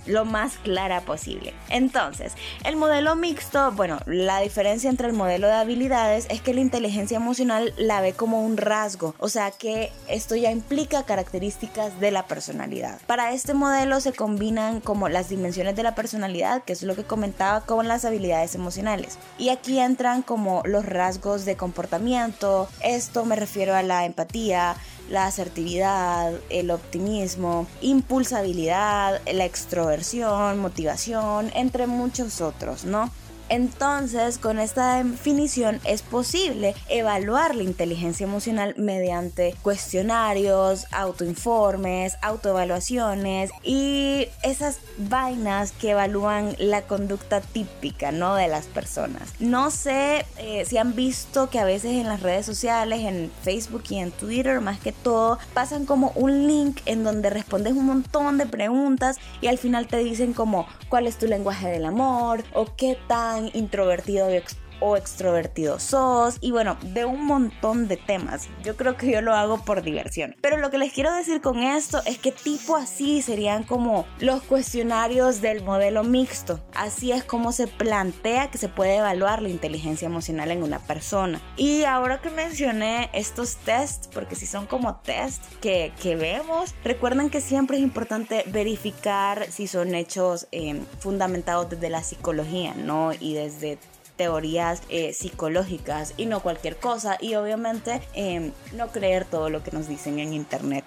lo 0.05 0.25
más 0.25 0.57
clara 0.57 1.01
posible. 1.01 1.53
Entonces, 1.69 2.33
el 2.63 2.75
modelo 2.75 3.15
mixto, 3.15 3.71
bueno, 3.71 3.99
la 4.05 4.39
diferencia 4.39 4.89
entre 4.89 5.07
el 5.07 5.13
modelo 5.13 5.47
de 5.47 5.53
habilidades 5.53 6.27
es 6.29 6.41
que 6.41 6.53
la 6.53 6.61
inteligencia 6.61 7.17
emocional 7.17 7.73
la 7.77 8.01
ve 8.01 8.13
como 8.13 8.43
un 8.43 8.57
rasgo, 8.57 9.15
o 9.19 9.29
sea 9.29 9.51
que 9.51 9.91
esto 10.07 10.35
ya 10.35 10.51
implica 10.51 11.03
características 11.03 11.99
de 11.99 12.11
la 12.11 12.27
personalidad. 12.27 12.99
Para 13.07 13.33
este 13.33 13.53
modelo 13.53 13.99
se 14.01 14.13
combinan 14.13 14.81
como 14.81 15.09
las 15.09 15.29
dimensiones 15.29 15.75
de 15.75 15.83
la 15.83 15.95
personalidad, 15.95 16.63
que 16.63 16.73
es 16.73 16.83
lo 16.83 16.95
que 16.95 17.03
comentaba, 17.03 17.61
con 17.61 17.87
las 17.87 18.05
habilidades 18.05 18.55
emocionales. 18.55 19.17
Y 19.37 19.49
aquí 19.49 19.79
entran 19.79 20.21
como 20.21 20.61
los 20.65 20.85
rasgos 20.85 21.45
de 21.45 21.55
comportamiento, 21.55 22.67
esto 22.81 23.25
me 23.25 23.35
refiero 23.35 23.75
a 23.75 23.83
la 23.83 24.05
empatía, 24.05 24.75
la 25.11 25.25
asertividad, 25.25 26.33
el 26.49 26.71
optimismo, 26.71 27.67
impulsabilidad, 27.81 29.21
la 29.31 29.45
extroversión, 29.45 30.59
motivación, 30.59 31.51
entre 31.53 31.85
muchos 31.85 32.39
otros, 32.39 32.85
¿no? 32.85 33.11
Entonces, 33.51 34.37
con 34.37 34.59
esta 34.59 35.03
definición 35.03 35.81
es 35.83 36.03
posible 36.03 36.73
evaluar 36.87 37.53
la 37.53 37.63
inteligencia 37.63 38.23
emocional 38.23 38.73
mediante 38.77 39.55
cuestionarios, 39.61 40.87
autoinformes, 40.93 42.17
autoevaluaciones 42.21 43.51
y 43.61 44.29
esas 44.41 44.79
vainas 44.97 45.73
que 45.73 45.89
evalúan 45.89 46.55
la 46.59 46.83
conducta 46.83 47.41
típica, 47.41 48.13
¿no? 48.13 48.35
De 48.35 48.47
las 48.47 48.67
personas. 48.67 49.33
No 49.41 49.69
sé 49.69 50.25
eh, 50.37 50.63
si 50.65 50.77
han 50.77 50.95
visto 50.95 51.49
que 51.49 51.59
a 51.59 51.65
veces 51.65 51.91
en 51.91 52.07
las 52.07 52.21
redes 52.21 52.45
sociales, 52.45 53.01
en 53.01 53.29
Facebook 53.43 53.83
y 53.89 53.97
en 53.97 54.11
Twitter 54.11 54.61
más 54.61 54.79
que 54.79 54.93
todo, 54.93 55.39
pasan 55.53 55.85
como 55.85 56.13
un 56.15 56.47
link 56.47 56.79
en 56.85 57.03
donde 57.03 57.29
respondes 57.29 57.73
un 57.73 57.85
montón 57.85 58.37
de 58.37 58.45
preguntas 58.45 59.17
y 59.41 59.47
al 59.47 59.57
final 59.57 59.87
te 59.87 59.97
dicen 59.97 60.31
como 60.31 60.67
cuál 60.87 61.05
es 61.05 61.17
tu 61.17 61.27
lenguaje 61.27 61.67
del 61.67 61.83
amor 61.83 62.45
o 62.53 62.77
qué 62.77 62.97
tan 63.09 63.40
introvertido 63.53 64.27
o 64.81 64.97
extrovertido 64.97 65.79
sos 65.79 66.37
y 66.41 66.51
bueno, 66.51 66.77
de 66.81 67.05
un 67.05 67.25
montón 67.25 67.87
de 67.87 67.97
temas. 67.97 68.49
Yo 68.63 68.75
creo 68.75 68.97
que 68.97 69.09
yo 69.09 69.21
lo 69.21 69.33
hago 69.33 69.63
por 69.63 69.81
diversión. 69.81 70.35
Pero 70.41 70.57
lo 70.57 70.69
que 70.69 70.77
les 70.77 70.91
quiero 70.91 71.13
decir 71.13 71.39
con 71.39 71.63
esto 71.63 72.01
es 72.05 72.17
que 72.17 72.31
tipo 72.31 72.75
así 72.75 73.21
serían 73.21 73.63
como 73.63 74.05
los 74.19 74.41
cuestionarios 74.43 75.41
del 75.41 75.63
modelo 75.63 76.03
mixto. 76.03 76.59
Así 76.73 77.11
es 77.11 77.23
como 77.23 77.51
se 77.51 77.67
plantea 77.67 78.51
que 78.51 78.57
se 78.57 78.67
puede 78.67 78.97
evaluar 78.97 79.41
la 79.41 79.49
inteligencia 79.49 80.07
emocional 80.07 80.51
en 80.51 80.63
una 80.63 80.79
persona. 80.79 81.41
Y 81.55 81.83
ahora 81.83 82.19
que 82.21 82.29
mencioné 82.29 83.09
estos 83.13 83.57
tests, 83.57 84.09
porque 84.13 84.35
si 84.35 84.45
son 84.45 84.65
como 84.65 84.95
tests 84.97 85.47
que, 85.61 85.93
que 86.01 86.15
vemos, 86.15 86.73
recuerden 86.83 87.29
que 87.29 87.41
siempre 87.41 87.77
es 87.77 87.83
importante 87.83 88.43
verificar 88.47 89.45
si 89.51 89.67
son 89.67 89.95
hechos 89.95 90.47
eh, 90.51 90.81
fundamentados 90.99 91.69
desde 91.69 91.89
la 91.89 92.03
psicología, 92.03 92.73
¿no? 92.75 93.11
Y 93.19 93.33
desde 93.33 93.77
teorías 94.21 94.83
eh, 94.89 95.13
psicológicas 95.13 96.13
y 96.15 96.27
no 96.27 96.41
cualquier 96.41 96.77
cosa 96.77 97.17
y 97.19 97.33
obviamente 97.33 98.03
eh, 98.13 98.51
no 98.71 98.89
creer 98.89 99.25
todo 99.25 99.49
lo 99.49 99.63
que 99.63 99.71
nos 99.71 99.87
dicen 99.87 100.19
en 100.19 100.31
internet. 100.31 100.85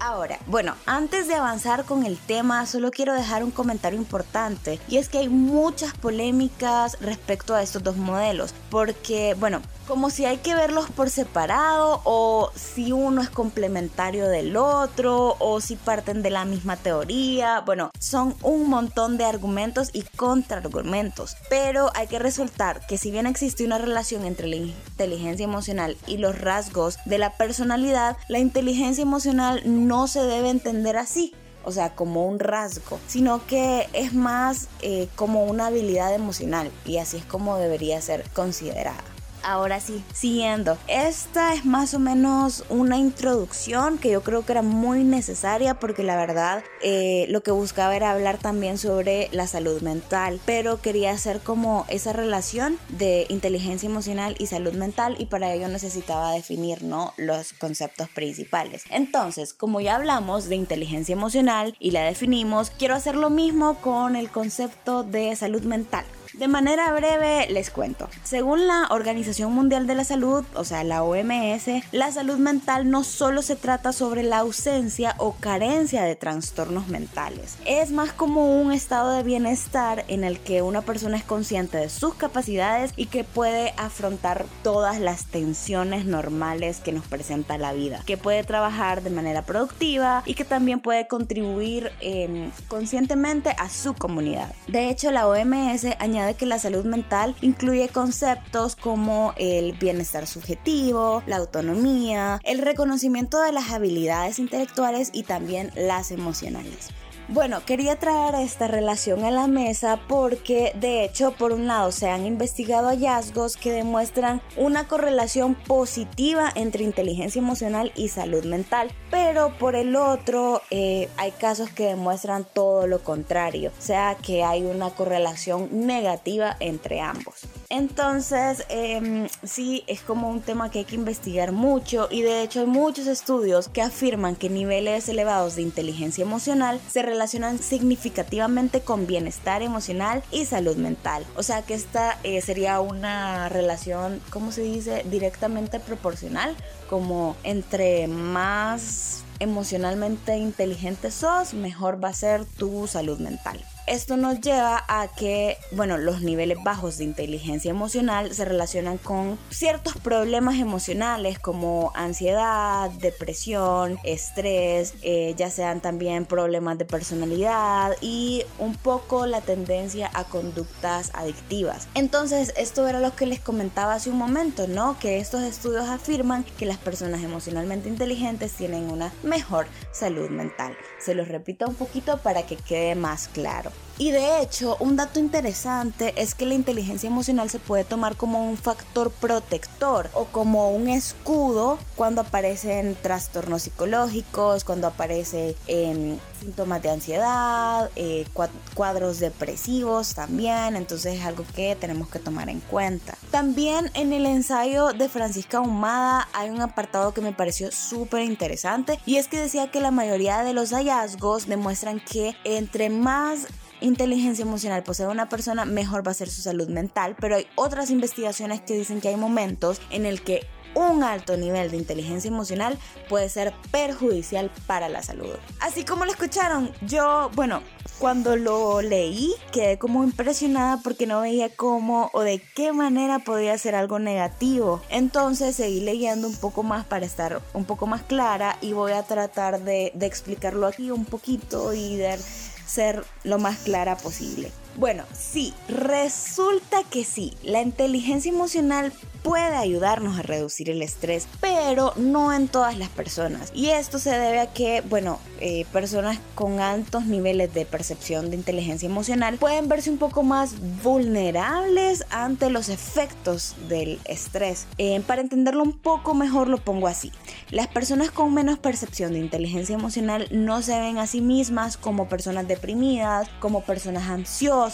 Ahora, 0.00 0.38
bueno, 0.46 0.74
antes 0.86 1.26
de 1.28 1.34
avanzar 1.34 1.84
con 1.84 2.04
el 2.04 2.18
tema, 2.18 2.66
solo 2.66 2.90
quiero 2.90 3.14
dejar 3.14 3.42
un 3.42 3.50
comentario 3.50 3.98
importante 3.98 4.78
y 4.88 4.98
es 4.98 5.08
que 5.08 5.18
hay 5.18 5.28
muchas 5.28 5.94
polémicas 5.94 6.98
respecto 7.00 7.54
a 7.54 7.62
estos 7.62 7.82
dos 7.82 7.96
modelos, 7.96 8.54
porque, 8.70 9.34
bueno, 9.38 9.62
como 9.86 10.10
si 10.10 10.24
hay 10.24 10.38
que 10.38 10.54
verlos 10.54 10.90
por 10.90 11.10
separado 11.10 12.00
o 12.04 12.50
si 12.54 12.92
uno 12.92 13.22
es 13.22 13.30
complementario 13.30 14.26
del 14.26 14.56
otro 14.56 15.36
o 15.38 15.60
si 15.60 15.76
parten 15.76 16.22
de 16.22 16.30
la 16.30 16.44
misma 16.44 16.76
teoría. 16.76 17.60
Bueno, 17.60 17.90
son 18.00 18.34
un 18.42 18.68
montón 18.68 19.16
de 19.16 19.24
argumentos 19.24 19.90
y 19.92 20.02
contraargumentos, 20.02 21.36
pero 21.48 21.90
hay 21.94 22.08
que 22.08 22.18
resultar 22.18 22.84
que 22.86 22.98
si 22.98 23.10
bien 23.10 23.26
existe 23.26 23.64
una 23.64 23.78
relación 23.78 24.24
entre 24.24 24.48
la 24.48 24.56
inteligencia 24.56 25.44
emocional 25.44 25.96
y 26.06 26.18
los 26.18 26.38
rasgos 26.38 26.98
de 27.04 27.18
la 27.18 27.36
personalidad, 27.36 28.16
la 28.28 28.40
inteligencia 28.40 29.02
emocional 29.02 29.62
no 29.64 29.85
se 30.06 30.20
debe 30.22 30.50
entender 30.50 30.96
así 30.96 31.34
o 31.66 31.72
sea, 31.72 31.96
como 31.96 32.26
un 32.26 32.38
rasgo, 32.38 33.00
sino 33.08 33.44
que 33.44 33.88
es 33.92 34.14
más 34.14 34.68
eh, 34.82 35.08
como 35.16 35.44
una 35.46 35.66
habilidad 35.66 36.14
emocional 36.14 36.70
y 36.84 36.98
así 36.98 37.16
es 37.16 37.24
como 37.24 37.58
debería 37.58 38.00
ser 38.00 38.24
considerada 38.30 39.02
ahora 39.46 39.80
sí, 39.80 40.04
siguiendo. 40.12 40.76
Esta 40.88 41.54
es 41.54 41.64
más 41.64 41.94
o 41.94 41.98
menos 41.98 42.64
una 42.68 42.98
introducción 42.98 43.98
que 43.98 44.10
yo 44.10 44.22
creo 44.22 44.44
que 44.44 44.52
era 44.52 44.62
muy 44.62 45.04
necesaria 45.04 45.74
porque 45.74 46.02
la 46.02 46.16
verdad 46.16 46.64
eh, 46.82 47.26
lo 47.28 47.42
que 47.42 47.52
buscaba 47.52 47.94
era 47.96 48.10
hablar 48.10 48.38
también 48.38 48.76
sobre 48.76 49.28
la 49.32 49.46
salud 49.46 49.80
mental, 49.82 50.40
pero 50.44 50.80
quería 50.82 51.12
hacer 51.12 51.40
como 51.40 51.86
esa 51.88 52.12
relación 52.12 52.78
de 52.88 53.26
inteligencia 53.28 53.88
emocional 53.88 54.34
y 54.38 54.46
salud 54.46 54.74
mental 54.74 55.16
y 55.18 55.26
para 55.26 55.52
ello 55.52 55.68
necesitaba 55.68 56.32
definir 56.32 56.82
¿no? 56.82 57.14
los 57.16 57.52
conceptos 57.52 58.08
principales. 58.08 58.82
Entonces, 58.90 59.54
como 59.54 59.80
ya 59.80 59.94
hablamos 59.94 60.48
de 60.48 60.56
inteligencia 60.56 61.12
emocional 61.12 61.76
y 61.78 61.92
la 61.92 62.02
definimos, 62.02 62.70
quiero 62.70 62.94
hacer 62.94 63.14
lo 63.14 63.30
mismo 63.30 63.76
con 63.80 64.16
el 64.16 64.28
concepto 64.28 65.04
de 65.04 65.34
salud 65.36 65.62
mental. 65.62 66.04
De 66.32 66.48
manera 66.48 66.92
breve 66.92 67.46
les 67.50 67.70
cuento. 67.70 68.08
Según 68.24 68.66
la 68.66 68.88
Organización 68.90 69.52
Mundial 69.52 69.86
de 69.86 69.94
la 69.94 70.04
Salud, 70.04 70.44
o 70.54 70.64
sea, 70.64 70.84
la 70.84 71.02
OMS, 71.02 71.66
la 71.92 72.10
salud 72.10 72.38
mental 72.38 72.90
no 72.90 73.04
solo 73.04 73.42
se 73.42 73.56
trata 73.56 73.92
sobre 73.92 74.22
la 74.22 74.38
ausencia 74.38 75.14
o 75.18 75.34
carencia 75.34 76.02
de 76.02 76.16
trastornos 76.16 76.88
mentales. 76.88 77.56
Es 77.64 77.90
más 77.90 78.12
como 78.12 78.60
un 78.60 78.72
estado 78.72 79.12
de 79.12 79.22
bienestar 79.22 80.04
en 80.08 80.24
el 80.24 80.40
que 80.40 80.62
una 80.62 80.82
persona 80.82 81.16
es 81.16 81.24
consciente 81.24 81.78
de 81.78 81.88
sus 81.88 82.14
capacidades 82.14 82.92
y 82.96 83.06
que 83.06 83.24
puede 83.24 83.72
afrontar 83.76 84.46
todas 84.62 84.98
las 85.00 85.26
tensiones 85.26 86.04
normales 86.04 86.80
que 86.80 86.92
nos 86.92 87.06
presenta 87.06 87.58
la 87.58 87.72
vida. 87.72 88.02
Que 88.06 88.16
puede 88.16 88.44
trabajar 88.44 89.02
de 89.02 89.10
manera 89.10 89.42
productiva 89.42 90.22
y 90.26 90.34
que 90.34 90.44
también 90.44 90.80
puede 90.80 91.06
contribuir 91.06 91.92
eh, 92.00 92.50
conscientemente 92.68 93.50
a 93.58 93.68
su 93.68 93.94
comunidad. 93.94 94.52
De 94.68 94.88
hecho, 94.88 95.10
la 95.10 95.28
OMS 95.28 95.86
añade 95.98 96.15
de 96.24 96.34
que 96.34 96.46
la 96.46 96.58
salud 96.58 96.84
mental 96.84 97.34
incluye 97.42 97.88
conceptos 97.88 98.76
como 98.76 99.34
el 99.36 99.72
bienestar 99.72 100.26
subjetivo, 100.26 101.22
la 101.26 101.36
autonomía, 101.36 102.40
el 102.44 102.60
reconocimiento 102.60 103.40
de 103.40 103.52
las 103.52 103.72
habilidades 103.72 104.38
intelectuales 104.38 105.10
y 105.12 105.24
también 105.24 105.72
las 105.74 106.12
emocionales. 106.12 106.90
Bueno, 107.28 107.64
quería 107.66 107.96
traer 107.96 108.36
esta 108.36 108.68
relación 108.68 109.24
a 109.24 109.32
la 109.32 109.48
mesa 109.48 109.98
porque 110.06 110.70
de 110.76 111.02
hecho 111.02 111.32
por 111.32 111.52
un 111.52 111.66
lado 111.66 111.90
se 111.90 112.08
han 112.08 112.24
investigado 112.24 112.86
hallazgos 112.86 113.56
que 113.56 113.72
demuestran 113.72 114.40
una 114.56 114.86
correlación 114.86 115.56
positiva 115.56 116.52
entre 116.54 116.84
inteligencia 116.84 117.40
emocional 117.40 117.90
y 117.96 118.10
salud 118.10 118.44
mental, 118.44 118.92
pero 119.10 119.58
por 119.58 119.74
el 119.74 119.96
otro 119.96 120.62
eh, 120.70 121.08
hay 121.16 121.32
casos 121.32 121.68
que 121.68 121.86
demuestran 121.86 122.44
todo 122.44 122.86
lo 122.86 123.00
contrario, 123.00 123.72
o 123.76 123.82
sea 123.82 124.16
que 124.22 124.44
hay 124.44 124.64
una 124.64 124.90
correlación 124.90 125.68
negativa 125.72 126.56
entre 126.60 127.00
ambos. 127.00 127.40
Entonces, 127.68 128.64
em, 128.68 129.28
sí, 129.42 129.84
es 129.86 130.00
como 130.00 130.30
un 130.30 130.40
tema 130.40 130.70
que 130.70 130.80
hay 130.80 130.84
que 130.84 130.94
investigar 130.94 131.52
mucho 131.52 132.08
y 132.10 132.22
de 132.22 132.42
hecho 132.42 132.60
hay 132.60 132.66
muchos 132.66 133.06
estudios 133.06 133.68
que 133.68 133.82
afirman 133.82 134.36
que 134.36 134.48
niveles 134.48 135.08
elevados 135.08 135.56
de 135.56 135.62
inteligencia 135.62 136.22
emocional 136.22 136.80
se 136.88 137.02
relacionan 137.02 137.58
significativamente 137.58 138.80
con 138.80 139.06
bienestar 139.06 139.62
emocional 139.62 140.22
y 140.30 140.44
salud 140.44 140.76
mental. 140.76 141.24
O 141.36 141.42
sea 141.42 141.62
que 141.62 141.74
esta 141.74 142.18
eh, 142.22 142.40
sería 142.40 142.80
una 142.80 143.48
relación, 143.48 144.20
¿cómo 144.30 144.52
se 144.52 144.62
dice? 144.62 145.04
Directamente 145.10 145.80
proporcional, 145.80 146.56
como 146.88 147.36
entre 147.42 148.06
más 148.08 149.24
emocionalmente 149.38 150.36
inteligente 150.36 151.10
sos, 151.10 151.54
mejor 151.54 152.02
va 152.02 152.08
a 152.08 152.14
ser 152.14 152.44
tu 152.44 152.86
salud 152.86 153.18
mental. 153.18 153.60
Esto 153.86 154.16
nos 154.16 154.40
lleva 154.40 154.84
a 154.88 155.06
que, 155.06 155.58
bueno, 155.70 155.96
los 155.96 156.20
niveles 156.20 156.58
bajos 156.64 156.98
de 156.98 157.04
inteligencia 157.04 157.70
emocional 157.70 158.34
se 158.34 158.44
relacionan 158.44 158.98
con 158.98 159.38
ciertos 159.48 159.96
problemas 159.98 160.56
emocionales 160.56 161.38
como 161.38 161.92
ansiedad, 161.94 162.90
depresión, 162.90 163.98
estrés, 164.02 164.94
eh, 165.02 165.34
ya 165.36 165.50
sean 165.50 165.80
también 165.80 166.24
problemas 166.24 166.78
de 166.78 166.84
personalidad 166.84 167.92
y 168.00 168.42
un 168.58 168.74
poco 168.74 169.26
la 169.26 169.40
tendencia 169.40 170.10
a 170.14 170.24
conductas 170.24 171.12
adictivas. 171.14 171.86
Entonces, 171.94 172.54
esto 172.56 172.88
era 172.88 172.98
lo 172.98 173.14
que 173.14 173.26
les 173.26 173.38
comentaba 173.38 173.94
hace 173.94 174.10
un 174.10 174.18
momento, 174.18 174.66
¿no? 174.66 174.98
Que 174.98 175.18
estos 175.18 175.42
estudios 175.42 175.88
afirman 175.88 176.44
que 176.58 176.66
las 176.66 176.78
personas 176.78 177.22
emocionalmente 177.22 177.88
inteligentes 177.88 178.52
tienen 178.52 178.90
una 178.90 179.12
mejor 179.22 179.68
salud 179.92 180.28
mental. 180.28 180.76
Se 180.98 181.14
los 181.14 181.28
repito 181.28 181.66
un 181.68 181.76
poquito 181.76 182.18
para 182.18 182.42
que 182.46 182.56
quede 182.56 182.96
más 182.96 183.28
claro. 183.28 183.75
Y 183.98 184.10
de 184.10 184.42
hecho, 184.42 184.76
un 184.78 184.96
dato 184.96 185.18
interesante 185.18 186.12
es 186.20 186.34
que 186.34 186.44
la 186.44 186.52
inteligencia 186.52 187.06
emocional 187.06 187.48
se 187.48 187.58
puede 187.58 187.84
tomar 187.84 188.14
como 188.16 188.46
un 188.46 188.58
factor 188.58 189.10
protector 189.10 190.10
o 190.12 190.26
como 190.26 190.70
un 190.70 190.88
escudo 190.88 191.78
cuando 191.94 192.20
aparecen 192.20 192.94
trastornos 193.00 193.62
psicológicos, 193.62 194.64
cuando 194.64 194.86
aparecen 194.86 195.54
em, 195.66 196.18
síntomas 196.38 196.82
de 196.82 196.90
ansiedad, 196.90 197.90
eh, 197.96 198.26
cuadros 198.74 199.18
depresivos 199.18 200.14
también, 200.14 200.76
entonces 200.76 201.18
es 201.18 201.24
algo 201.24 201.46
que 201.54 201.74
tenemos 201.74 202.10
que 202.10 202.18
tomar 202.18 202.50
en 202.50 202.60
cuenta. 202.60 203.16
También 203.30 203.90
en 203.94 204.12
el 204.12 204.26
ensayo 204.26 204.92
de 204.92 205.08
Francisca 205.08 205.60
Humada 205.60 206.28
hay 206.34 206.50
un 206.50 206.60
apartado 206.60 207.14
que 207.14 207.22
me 207.22 207.32
pareció 207.32 207.72
súper 207.72 208.24
interesante 208.24 209.00
y 209.06 209.16
es 209.16 209.28
que 209.28 209.40
decía 209.40 209.70
que 209.70 209.80
la 209.80 209.90
mayoría 209.90 210.42
de 210.42 210.52
los 210.52 210.72
hallazgos 210.72 211.46
demuestran 211.46 211.98
que 211.98 212.36
entre 212.44 212.90
más 212.90 213.46
inteligencia 213.80 214.42
emocional 214.42 214.82
posee 214.82 215.06
una 215.06 215.28
persona, 215.28 215.64
mejor 215.64 216.06
va 216.06 216.10
a 216.10 216.14
ser 216.14 216.28
su 216.28 216.42
salud 216.42 216.68
mental, 216.68 217.16
pero 217.20 217.36
hay 217.36 217.46
otras 217.54 217.90
investigaciones 217.90 218.60
que 218.60 218.74
dicen 218.74 219.00
que 219.00 219.08
hay 219.08 219.16
momentos 219.16 219.80
en 219.90 220.06
el 220.06 220.22
que 220.22 220.46
un 220.76 221.02
alto 221.02 221.36
nivel 221.36 221.70
de 221.70 221.78
inteligencia 221.78 222.28
emocional 222.28 222.78
puede 223.08 223.28
ser 223.28 223.54
perjudicial 223.70 224.50
para 224.66 224.88
la 224.88 225.02
salud. 225.02 225.34
Así 225.60 225.84
como 225.84 226.04
lo 226.04 226.10
escucharon, 226.10 226.70
yo, 226.82 227.30
bueno, 227.34 227.62
cuando 227.98 228.36
lo 228.36 228.82
leí 228.82 229.34
quedé 229.52 229.78
como 229.78 230.04
impresionada 230.04 230.80
porque 230.82 231.06
no 231.06 231.22
veía 231.22 231.48
cómo 231.48 232.10
o 232.12 232.20
de 232.20 232.42
qué 232.54 232.72
manera 232.72 233.20
podía 233.20 233.56
ser 233.56 233.74
algo 233.74 233.98
negativo. 233.98 234.82
Entonces 234.90 235.56
seguí 235.56 235.80
leyendo 235.80 236.28
un 236.28 236.36
poco 236.36 236.62
más 236.62 236.84
para 236.84 237.06
estar 237.06 237.40
un 237.54 237.64
poco 237.64 237.86
más 237.86 238.02
clara 238.02 238.58
y 238.60 238.74
voy 238.74 238.92
a 238.92 239.02
tratar 239.02 239.62
de, 239.62 239.92
explicarlo 240.06 240.66
aquí 240.66 240.90
un 240.90 241.04
poquito 241.04 241.72
y 241.72 241.96
de 241.96 242.18
ser 242.66 243.04
lo 243.24 243.38
más 243.38 243.58
clara 243.58 243.96
posible. 243.96 244.50
Bueno, 244.76 245.04
sí, 245.14 245.54
resulta 245.68 246.82
que 246.90 247.04
sí, 247.04 247.32
la 247.42 247.62
inteligencia 247.62 248.30
emocional 248.30 248.92
puede 249.26 249.56
ayudarnos 249.56 250.20
a 250.20 250.22
reducir 250.22 250.70
el 250.70 250.82
estrés, 250.82 251.26
pero 251.40 251.92
no 251.96 252.32
en 252.32 252.46
todas 252.46 252.78
las 252.78 252.88
personas. 252.90 253.50
Y 253.54 253.70
esto 253.70 253.98
se 253.98 254.10
debe 254.10 254.38
a 254.38 254.52
que, 254.52 254.82
bueno, 254.82 255.18
eh, 255.40 255.66
personas 255.72 256.20
con 256.36 256.60
altos 256.60 257.06
niveles 257.06 257.52
de 257.52 257.66
percepción 257.66 258.30
de 258.30 258.36
inteligencia 258.36 258.86
emocional 258.86 259.36
pueden 259.36 259.68
verse 259.68 259.90
un 259.90 259.98
poco 259.98 260.22
más 260.22 260.54
vulnerables 260.82 262.04
ante 262.10 262.50
los 262.50 262.68
efectos 262.68 263.56
del 263.68 263.98
estrés. 264.04 264.68
Eh, 264.78 265.02
para 265.04 265.22
entenderlo 265.22 265.64
un 265.64 265.72
poco 265.72 266.14
mejor 266.14 266.46
lo 266.46 266.58
pongo 266.58 266.86
así. 266.86 267.10
Las 267.50 267.66
personas 267.66 268.12
con 268.12 268.32
menos 268.32 268.60
percepción 268.60 269.12
de 269.12 269.18
inteligencia 269.18 269.74
emocional 269.74 270.28
no 270.30 270.62
se 270.62 270.78
ven 270.78 270.98
a 270.98 271.08
sí 271.08 271.20
mismas 271.20 271.76
como 271.76 272.08
personas 272.08 272.46
deprimidas, 272.46 273.28
como 273.40 273.62
personas 273.62 274.08
ansiosas, 274.08 274.65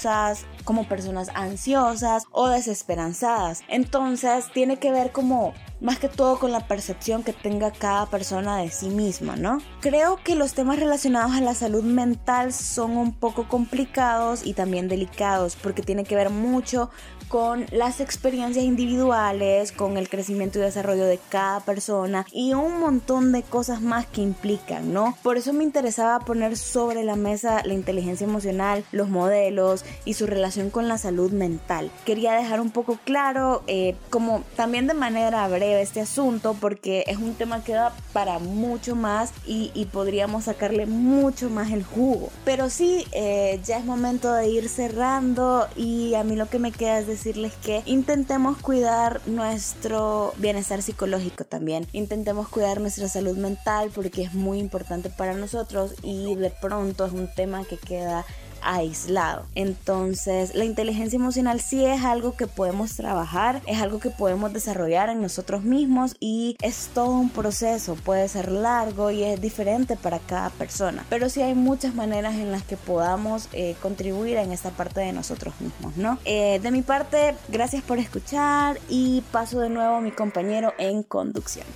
como 0.64 0.88
personas 0.88 1.30
ansiosas 1.34 2.24
o 2.30 2.48
desesperanzadas. 2.48 3.62
Entonces 3.68 4.46
tiene 4.52 4.78
que 4.78 4.92
ver 4.92 5.12
como 5.12 5.52
más 5.80 5.98
que 5.98 6.08
todo 6.08 6.38
con 6.38 6.52
la 6.52 6.68
percepción 6.68 7.24
que 7.24 7.32
tenga 7.32 7.72
cada 7.72 8.06
persona 8.06 8.58
de 8.58 8.70
sí 8.70 8.88
misma, 8.88 9.36
¿no? 9.36 9.58
Creo 9.80 10.16
que 10.22 10.36
los 10.36 10.54
temas 10.54 10.78
relacionados 10.78 11.32
a 11.32 11.40
la 11.40 11.54
salud 11.54 11.82
mental 11.82 12.52
son 12.52 12.96
un 12.96 13.12
poco 13.12 13.48
complicados 13.48 14.46
y 14.46 14.54
también 14.54 14.88
delicados 14.88 15.56
porque 15.56 15.82
tiene 15.82 16.04
que 16.04 16.14
ver 16.14 16.30
mucho 16.30 16.90
con 17.32 17.64
las 17.70 18.00
experiencias 18.00 18.62
individuales, 18.62 19.72
con 19.72 19.96
el 19.96 20.10
crecimiento 20.10 20.58
y 20.58 20.62
desarrollo 20.62 21.06
de 21.06 21.18
cada 21.30 21.60
persona 21.60 22.26
y 22.30 22.52
un 22.52 22.78
montón 22.78 23.32
de 23.32 23.42
cosas 23.42 23.80
más 23.80 24.04
que 24.04 24.20
implican, 24.20 24.92
¿no? 24.92 25.16
Por 25.22 25.38
eso 25.38 25.54
me 25.54 25.64
interesaba 25.64 26.20
poner 26.26 26.58
sobre 26.58 27.04
la 27.04 27.16
mesa 27.16 27.62
la 27.64 27.72
inteligencia 27.72 28.26
emocional, 28.26 28.84
los 28.92 29.08
modelos 29.08 29.86
y 30.04 30.12
su 30.12 30.26
relación 30.26 30.68
con 30.68 30.88
la 30.88 30.98
salud 30.98 31.32
mental. 31.32 31.90
Quería 32.04 32.34
dejar 32.34 32.60
un 32.60 32.70
poco 32.70 32.98
claro, 33.02 33.62
eh, 33.66 33.96
como 34.10 34.44
también 34.54 34.86
de 34.86 34.92
manera 34.92 35.48
breve, 35.48 35.80
este 35.80 36.02
asunto 36.02 36.54
porque 36.60 37.04
es 37.06 37.16
un 37.16 37.32
tema 37.32 37.64
que 37.64 37.72
da 37.72 37.96
para 38.12 38.40
mucho 38.40 38.94
más 38.94 39.32
y, 39.46 39.70
podríamos 39.90 40.44
sacarle 40.44 40.84
mucho 40.84 41.48
más 41.48 41.70
el 41.70 41.82
jugo. 41.82 42.28
Pero 42.44 42.68
sí, 42.68 43.06
eh, 43.12 43.58
ya 43.64 43.78
es 43.78 43.84
momento 43.86 44.32
de 44.32 44.48
ir 44.48 44.68
cerrando 44.68 45.66
y 45.76 46.14
a 46.14 46.24
mí 46.24 46.36
lo 46.36 46.48
que 46.48 46.58
me 46.58 46.72
queda 46.72 46.98
es 46.98 47.06
decir 47.06 47.21
decirles 47.22 47.52
que 47.64 47.84
intentemos 47.86 48.58
cuidar 48.58 49.20
nuestro 49.26 50.34
bienestar 50.38 50.82
psicológico 50.82 51.44
también. 51.44 51.86
Intentemos 51.92 52.48
cuidar 52.48 52.80
nuestra 52.80 53.06
salud 53.06 53.36
mental 53.36 53.92
porque 53.94 54.22
es 54.22 54.34
muy 54.34 54.58
importante 54.58 55.08
para 55.08 55.32
nosotros 55.34 55.94
y 56.02 56.34
de 56.34 56.50
pronto 56.50 57.06
es 57.06 57.12
un 57.12 57.32
tema 57.32 57.64
que 57.64 57.76
queda 57.76 58.24
aislado. 58.62 59.46
Entonces, 59.54 60.54
la 60.54 60.64
inteligencia 60.64 61.16
emocional 61.16 61.60
sí 61.60 61.84
es 61.84 62.04
algo 62.04 62.36
que 62.36 62.46
podemos 62.46 62.94
trabajar, 62.96 63.62
es 63.66 63.80
algo 63.80 63.98
que 63.98 64.10
podemos 64.10 64.52
desarrollar 64.52 65.08
en 65.10 65.20
nosotros 65.20 65.62
mismos 65.62 66.16
y 66.20 66.56
es 66.62 66.90
todo 66.94 67.10
un 67.10 67.30
proceso, 67.30 67.94
puede 67.96 68.28
ser 68.28 68.50
largo 68.50 69.10
y 69.10 69.22
es 69.22 69.40
diferente 69.40 69.96
para 69.96 70.18
cada 70.18 70.50
persona, 70.50 71.04
pero 71.08 71.28
sí 71.28 71.42
hay 71.42 71.54
muchas 71.54 71.94
maneras 71.94 72.34
en 72.34 72.52
las 72.52 72.62
que 72.62 72.76
podamos 72.76 73.48
eh, 73.52 73.76
contribuir 73.82 74.36
en 74.36 74.52
esta 74.52 74.70
parte 74.70 75.00
de 75.00 75.12
nosotros 75.12 75.54
mismos, 75.60 75.96
¿no? 75.96 76.18
Eh, 76.24 76.60
de 76.62 76.70
mi 76.70 76.82
parte, 76.82 77.34
gracias 77.48 77.82
por 77.82 77.98
escuchar 77.98 78.78
y 78.88 79.22
paso 79.32 79.60
de 79.60 79.70
nuevo 79.70 79.96
a 79.96 80.00
mi 80.00 80.10
compañero 80.10 80.72
en 80.78 81.02
conducción. 81.02 81.66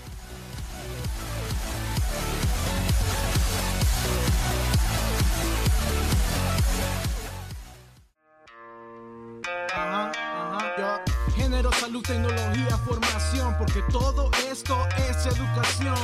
Salud, 11.97 12.03
tecnología, 12.03 12.77
formación, 12.79 13.57
porque 13.59 13.83
todo 13.91 14.31
esto 14.51 14.77
es 15.09 15.27
educación. 15.27 15.95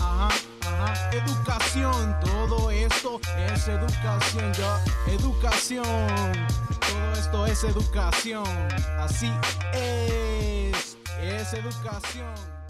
Ajá, 0.00 0.28
ajá, 0.62 1.10
educación, 1.12 2.16
todo 2.20 2.70
esto 2.70 3.20
es 3.36 3.68
educación, 3.68 4.52
yo, 4.54 4.78
educación, 5.12 5.84
todo 6.80 7.12
esto 7.14 7.46
es 7.46 7.64
educación, 7.64 8.68
así 8.98 9.30
es, 9.72 10.96
es 11.20 11.52
educación. 11.54 12.61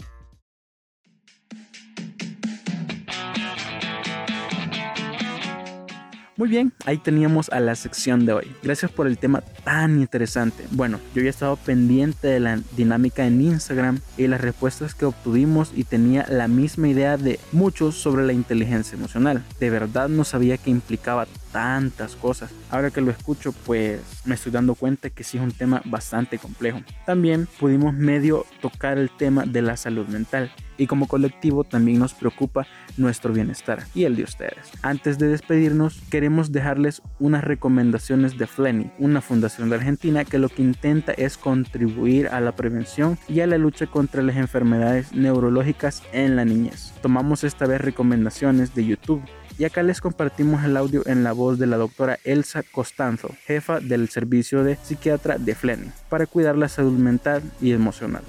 Muy 6.35 6.49
bien, 6.49 6.73
ahí 6.85 6.97
teníamos 6.97 7.49
a 7.49 7.59
la 7.59 7.75
sección 7.75 8.25
de 8.25 8.33
hoy. 8.33 8.51
Gracias 8.63 8.89
por 8.89 9.05
el 9.05 9.19
tema 9.19 9.41
tan 9.41 9.99
interesante. 9.99 10.65
Bueno, 10.71 10.99
yo 11.13 11.21
ya 11.21 11.29
estado 11.29 11.57
pendiente 11.57 12.27
de 12.27 12.39
la 12.39 12.59
dinámica 12.75 13.27
en 13.27 13.39
Instagram 13.39 13.99
y 14.17 14.25
las 14.25 14.41
respuestas 14.41 14.95
que 14.95 15.05
obtuvimos 15.05 15.71
y 15.75 15.83
tenía 15.83 16.25
la 16.27 16.47
misma 16.47 16.87
idea 16.87 17.17
de 17.17 17.39
muchos 17.51 17.95
sobre 17.95 18.25
la 18.25 18.33
inteligencia 18.33 18.97
emocional. 18.97 19.43
De 19.59 19.69
verdad 19.69 20.09
no 20.09 20.23
sabía 20.23 20.57
que 20.57 20.71
implicaba 20.71 21.27
tantas 21.53 22.15
cosas. 22.15 22.51
Ahora 22.69 22.91
que 22.91 22.99
lo 22.99 23.11
escucho, 23.11 23.53
pues 23.53 24.01
me 24.25 24.35
estoy 24.35 24.51
dando 24.51 24.75
cuenta 24.75 25.09
que 25.09 25.23
sí 25.23 25.37
es 25.37 25.43
un 25.43 25.51
tema 25.51 25.81
bastante 25.85 26.37
complejo. 26.37 26.81
También 27.05 27.47
pudimos 27.59 27.93
medio 27.93 28.45
tocar 28.59 28.97
el 28.97 29.09
tema 29.09 29.45
de 29.45 29.61
la 29.61 29.77
salud 29.77 30.07
mental 30.07 30.51
y 30.77 30.87
como 30.87 31.07
colectivo 31.07 31.63
también 31.63 31.99
nos 31.99 32.15
preocupa 32.15 32.65
nuestro 32.97 33.31
bienestar 33.31 33.83
y 33.93 34.05
el 34.05 34.15
de 34.15 34.23
ustedes. 34.23 34.71
Antes 34.81 35.19
de 35.19 35.27
despedirnos, 35.27 36.01
queremos 36.09 36.51
dejarles 36.51 37.03
unas 37.19 37.43
recomendaciones 37.43 38.37
de 38.37 38.47
Flenny, 38.47 38.91
una 38.97 39.21
fundación 39.21 39.69
de 39.69 39.75
Argentina 39.75 40.25
que 40.25 40.39
lo 40.39 40.49
que 40.49 40.63
intenta 40.63 41.11
es 41.13 41.37
contribuir 41.37 42.27
a 42.29 42.41
la 42.41 42.55
prevención 42.55 43.19
y 43.27 43.41
a 43.41 43.47
la 43.47 43.59
lucha 43.59 43.85
contra 43.85 44.23
las 44.23 44.37
enfermedades 44.37 45.13
neurológicas 45.13 46.01
en 46.11 46.35
la 46.35 46.45
niñez. 46.45 46.93
Tomamos 47.03 47.43
esta 47.43 47.67
vez 47.67 47.79
recomendaciones 47.79 48.73
de 48.73 48.85
YouTube 48.85 49.21
y 49.57 49.65
acá 49.65 49.83
les 49.83 50.01
compartimos 50.01 50.63
el 50.63 50.77
audio 50.77 51.03
en 51.05 51.23
la 51.23 51.31
voz 51.31 51.59
de 51.59 51.67
la 51.67 51.77
doctora 51.77 52.19
Elsa 52.23 52.63
Costanzo, 52.63 53.29
jefa 53.45 53.79
del 53.79 54.09
servicio 54.09 54.63
de 54.63 54.77
psiquiatra 54.77 55.37
de 55.37 55.55
Flenny, 55.55 55.91
para 56.09 56.25
cuidar 56.25 56.57
la 56.57 56.69
salud 56.69 56.97
mental 56.97 57.43
y 57.61 57.71
emocional. 57.71 58.23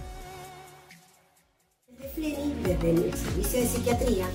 Desde 1.89 2.09
Flenny, 2.11 2.55
desde 2.63 2.91
el 2.91 3.15
servicio 3.15 3.61
de 3.61 3.67
psiquiatría, 3.67 4.27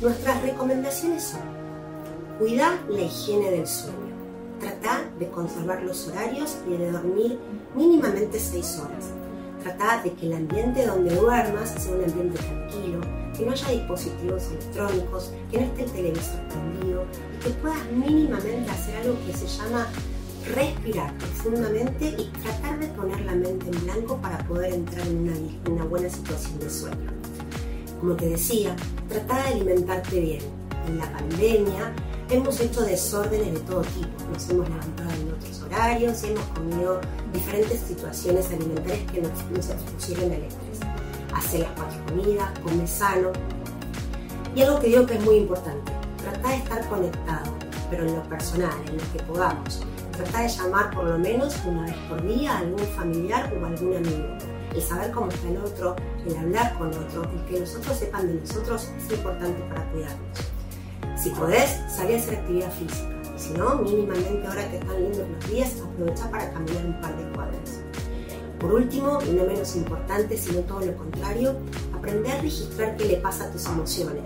nuestras 0.00 0.42
recomendaciones 0.42 1.22
son 1.22 1.40
cuidar 2.38 2.78
la 2.88 3.02
higiene 3.02 3.50
del 3.50 3.66
sueño, 3.66 4.14
tratar 4.60 5.10
de 5.18 5.28
conservar 5.28 5.82
los 5.82 6.08
horarios 6.08 6.58
y 6.68 6.76
de 6.76 6.92
dormir 6.92 7.38
mínimamente 7.74 8.38
6 8.38 8.78
horas, 8.80 9.12
tratar 9.66 10.02
de 10.04 10.12
que 10.12 10.26
el 10.26 10.34
ambiente 10.34 10.86
donde 10.86 11.14
duermas 11.14 11.74
sea 11.76 11.92
un 11.92 12.04
ambiente 12.04 12.38
tranquilo, 12.38 13.00
que 13.36 13.44
no 13.44 13.52
haya 13.52 13.70
dispositivos 13.70 14.46
electrónicos, 14.50 15.32
que 15.50 15.60
no 15.60 15.66
esté 15.66 15.84
el 15.84 15.90
televisor 15.90 16.40
prendido 16.48 17.04
y 17.34 17.44
que 17.44 17.50
puedas 17.50 17.90
mínimamente 17.92 18.70
hacer 18.70 18.96
algo 18.98 19.16
que 19.26 19.32
se 19.32 19.46
llama 19.46 19.88
respirar 20.54 21.12
profundamente 21.18 22.14
y 22.16 22.30
tratar 22.42 22.78
de 22.78 22.86
poner 22.88 23.20
la 23.22 23.34
mente 23.34 23.66
en 23.66 23.84
blanco 23.84 24.16
para 24.22 24.38
poder 24.46 24.72
entrar 24.74 25.04
en 25.06 25.18
una, 25.18 25.34
una 25.68 25.84
buena 25.84 26.08
situación 26.08 26.60
de 26.60 26.70
sueño. 26.70 27.10
Como 28.00 28.14
te 28.14 28.28
decía, 28.28 28.76
trata 29.08 29.42
de 29.42 29.48
alimentarte 29.54 30.20
bien. 30.20 30.42
En 30.86 30.98
la 30.98 31.10
pandemia 31.12 31.92
hemos 32.30 32.60
hecho 32.60 32.82
desórdenes 32.82 33.54
de 33.54 33.60
todo 33.60 33.80
tipo. 33.80 34.08
Nos 34.32 34.48
hemos 34.48 34.68
levantado 34.68 35.10
horarios 35.66 36.22
hemos 36.24 36.44
comido 36.46 37.00
diferentes 37.32 37.80
situaciones 37.80 38.46
alimentarias 38.50 39.10
que 39.12 39.20
nos, 39.20 39.44
nos 39.50 39.70
expusieron 39.70 40.32
al 40.32 40.42
estrés 40.42 40.80
hacer 41.36 41.60
las 41.60 41.70
cuatro 41.72 41.98
comidas, 42.06 42.58
come 42.60 42.86
sano. 42.86 43.32
Y 44.54 44.62
algo 44.62 44.80
que 44.80 44.86
digo 44.88 45.06
que 45.06 45.14
es 45.14 45.24
muy 45.24 45.36
importante, 45.36 45.92
trata 46.22 46.48
de 46.48 46.56
estar 46.56 46.88
conectado, 46.88 47.52
pero 47.90 48.06
en 48.06 48.16
lo 48.16 48.22
personal, 48.24 48.74
en 48.86 48.96
lo 48.96 49.12
que 49.12 49.22
podamos. 49.24 49.82
Trata 50.12 50.42
de 50.42 50.48
llamar 50.48 50.90
por 50.92 51.04
lo 51.04 51.18
menos 51.18 51.54
una 51.66 51.82
vez 51.82 51.94
por 52.08 52.26
día 52.26 52.52
a 52.52 52.58
algún 52.58 52.86
familiar 52.96 53.52
o 53.52 53.66
algún 53.66 53.96
amigo. 53.96 54.28
El 54.74 54.82
saber 54.82 55.10
cómo 55.10 55.28
está 55.30 55.48
el 55.48 55.58
otro, 55.58 55.96
el 56.26 56.36
hablar 56.36 56.76
con 56.78 56.88
otro, 56.88 57.24
el 57.24 57.44
que 57.46 57.60
los 57.60 57.74
otros 57.76 57.98
sepan 57.98 58.26
de 58.26 58.40
nosotros 58.40 58.90
es 58.96 59.12
importante 59.12 59.60
para 59.68 59.84
cuidarnos. 59.90 60.38
Si 61.22 61.30
podés, 61.30 61.80
salir 61.88 62.16
a 62.16 62.18
hacer 62.18 62.38
actividad 62.38 62.72
física. 62.72 63.15
Si 63.36 63.52
no, 63.52 63.76
mínimamente 63.76 64.46
ahora 64.46 64.70
que 64.70 64.78
están 64.78 65.02
lindos 65.02 65.28
los 65.28 65.50
días, 65.50 65.74
aprovecha 65.80 66.30
para 66.30 66.50
caminar 66.52 66.86
un 66.86 67.00
par 67.00 67.16
de 67.16 67.24
cuadras. 67.34 67.80
Por 68.58 68.72
último, 68.72 69.18
y 69.22 69.32
no 69.32 69.44
menos 69.44 69.76
importante, 69.76 70.38
sino 70.38 70.60
todo 70.60 70.80
lo 70.80 70.96
contrario, 70.96 71.54
aprender 71.94 72.32
a 72.32 72.40
registrar 72.40 72.96
qué 72.96 73.04
le 73.04 73.16
pasa 73.18 73.44
a 73.44 73.50
tus 73.52 73.66
emociones. 73.66 74.22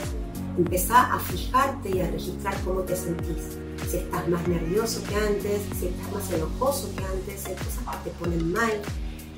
Empezá 0.56 1.12
a 1.12 1.18
fijarte 1.18 1.90
y 1.90 2.00
a 2.00 2.10
registrar 2.10 2.54
cómo 2.64 2.82
te 2.82 2.94
sentís. 2.94 3.58
Si 3.90 3.96
estás 3.96 4.28
más 4.28 4.46
nervioso 4.46 5.02
que 5.08 5.16
antes, 5.16 5.62
si 5.78 5.88
estás 5.88 6.12
más 6.12 6.32
enojoso 6.32 6.90
que 6.94 7.04
antes, 7.04 7.40
si 7.40 7.48
hay 7.48 7.56
cosas 7.56 7.96
que 8.04 8.10
te 8.10 8.16
ponen 8.16 8.52
mal, 8.52 8.72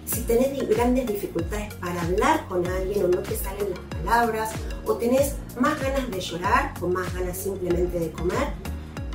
si 0.05 0.21
tenés 0.23 0.69
grandes 0.69 1.07
dificultades 1.07 1.73
para 1.75 2.03
hablar 2.03 2.47
con 2.49 2.67
alguien 2.67 3.07
o 3.07 3.09
no 3.09 3.19
te 3.21 3.37
salen 3.37 3.71
las 3.71 3.79
palabras, 4.03 4.51
o 4.85 4.95
tenés 4.97 5.37
más 5.59 5.81
ganas 5.81 6.11
de 6.11 6.21
llorar 6.21 6.75
o 6.83 6.89
más 6.89 7.15
ganas 7.15 7.39
simplemente 7.39 7.99
de 7.99 8.11
comer, 8.11 8.53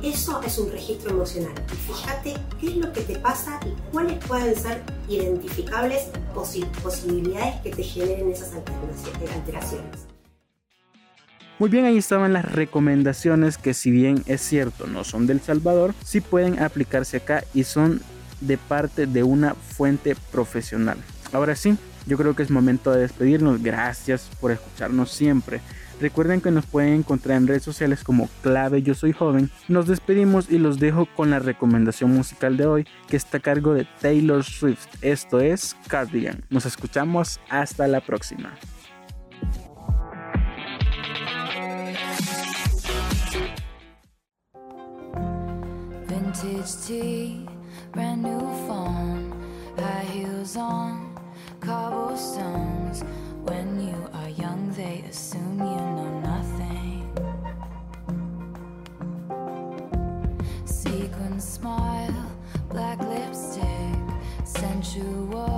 Eso 0.02 0.40
es 0.42 0.58
un 0.58 0.70
registro 0.70 1.10
emocional. 1.10 1.52
Fíjate 1.86 2.34
qué 2.60 2.68
es 2.68 2.76
lo 2.76 2.92
que 2.92 3.00
te 3.00 3.18
pasa 3.18 3.58
y 3.66 3.70
cuáles 3.90 4.24
pueden 4.24 4.54
ser 4.54 4.82
identificables 5.08 6.04
posibilidades 6.32 7.60
que 7.62 7.70
te 7.70 7.82
generen 7.82 8.30
esas 8.30 8.52
alteraciones. 8.54 10.06
Muy 11.58 11.68
bien, 11.68 11.84
ahí 11.84 11.98
estaban 11.98 12.32
las 12.32 12.44
recomendaciones 12.44 13.58
que 13.58 13.74
si 13.74 13.90
bien 13.90 14.22
es 14.26 14.40
cierto 14.40 14.86
no 14.86 15.02
son 15.02 15.26
del 15.26 15.40
Salvador, 15.40 15.92
sí 16.04 16.20
pueden 16.20 16.62
aplicarse 16.62 17.16
acá 17.16 17.42
y 17.52 17.64
son 17.64 18.00
de 18.40 18.56
parte 18.56 19.06
de 19.06 19.24
una 19.24 19.54
fuente 19.54 20.14
profesional. 20.30 20.98
Ahora 21.32 21.56
sí, 21.56 21.76
yo 22.08 22.16
creo 22.16 22.34
que 22.34 22.42
es 22.42 22.50
momento 22.50 22.90
de 22.90 23.02
despedirnos. 23.02 23.62
Gracias 23.62 24.28
por 24.40 24.50
escucharnos 24.50 25.10
siempre. 25.10 25.60
Recuerden 26.00 26.40
que 26.40 26.50
nos 26.50 26.64
pueden 26.64 26.94
encontrar 26.94 27.36
en 27.36 27.48
redes 27.48 27.64
sociales 27.64 28.04
como 28.04 28.28
clave 28.42 28.82
yo 28.82 28.94
soy 28.94 29.12
joven. 29.12 29.50
Nos 29.66 29.86
despedimos 29.86 30.50
y 30.50 30.58
los 30.58 30.78
dejo 30.78 31.06
con 31.16 31.30
la 31.30 31.40
recomendación 31.40 32.12
musical 32.12 32.56
de 32.56 32.66
hoy 32.66 32.86
que 33.08 33.16
está 33.16 33.38
a 33.38 33.40
cargo 33.40 33.74
de 33.74 33.86
Taylor 34.00 34.44
Swift. 34.44 34.86
Esto 35.02 35.40
es 35.40 35.76
Cardigan. 35.88 36.44
Nos 36.50 36.66
escuchamos 36.66 37.40
hasta 37.48 37.88
la 37.88 38.00
próxima. 38.00 38.54
When 53.44 53.80
you 53.80 54.08
are 54.12 54.28
young, 54.28 54.72
they 54.76 55.04
assume 55.08 55.58
you 55.58 55.80
know 55.96 56.20
nothing. 56.20 57.02
Sequin 60.64 61.40
smile, 61.40 62.32
black 62.68 62.98
lipstick, 63.00 63.98
sensual 64.44 65.57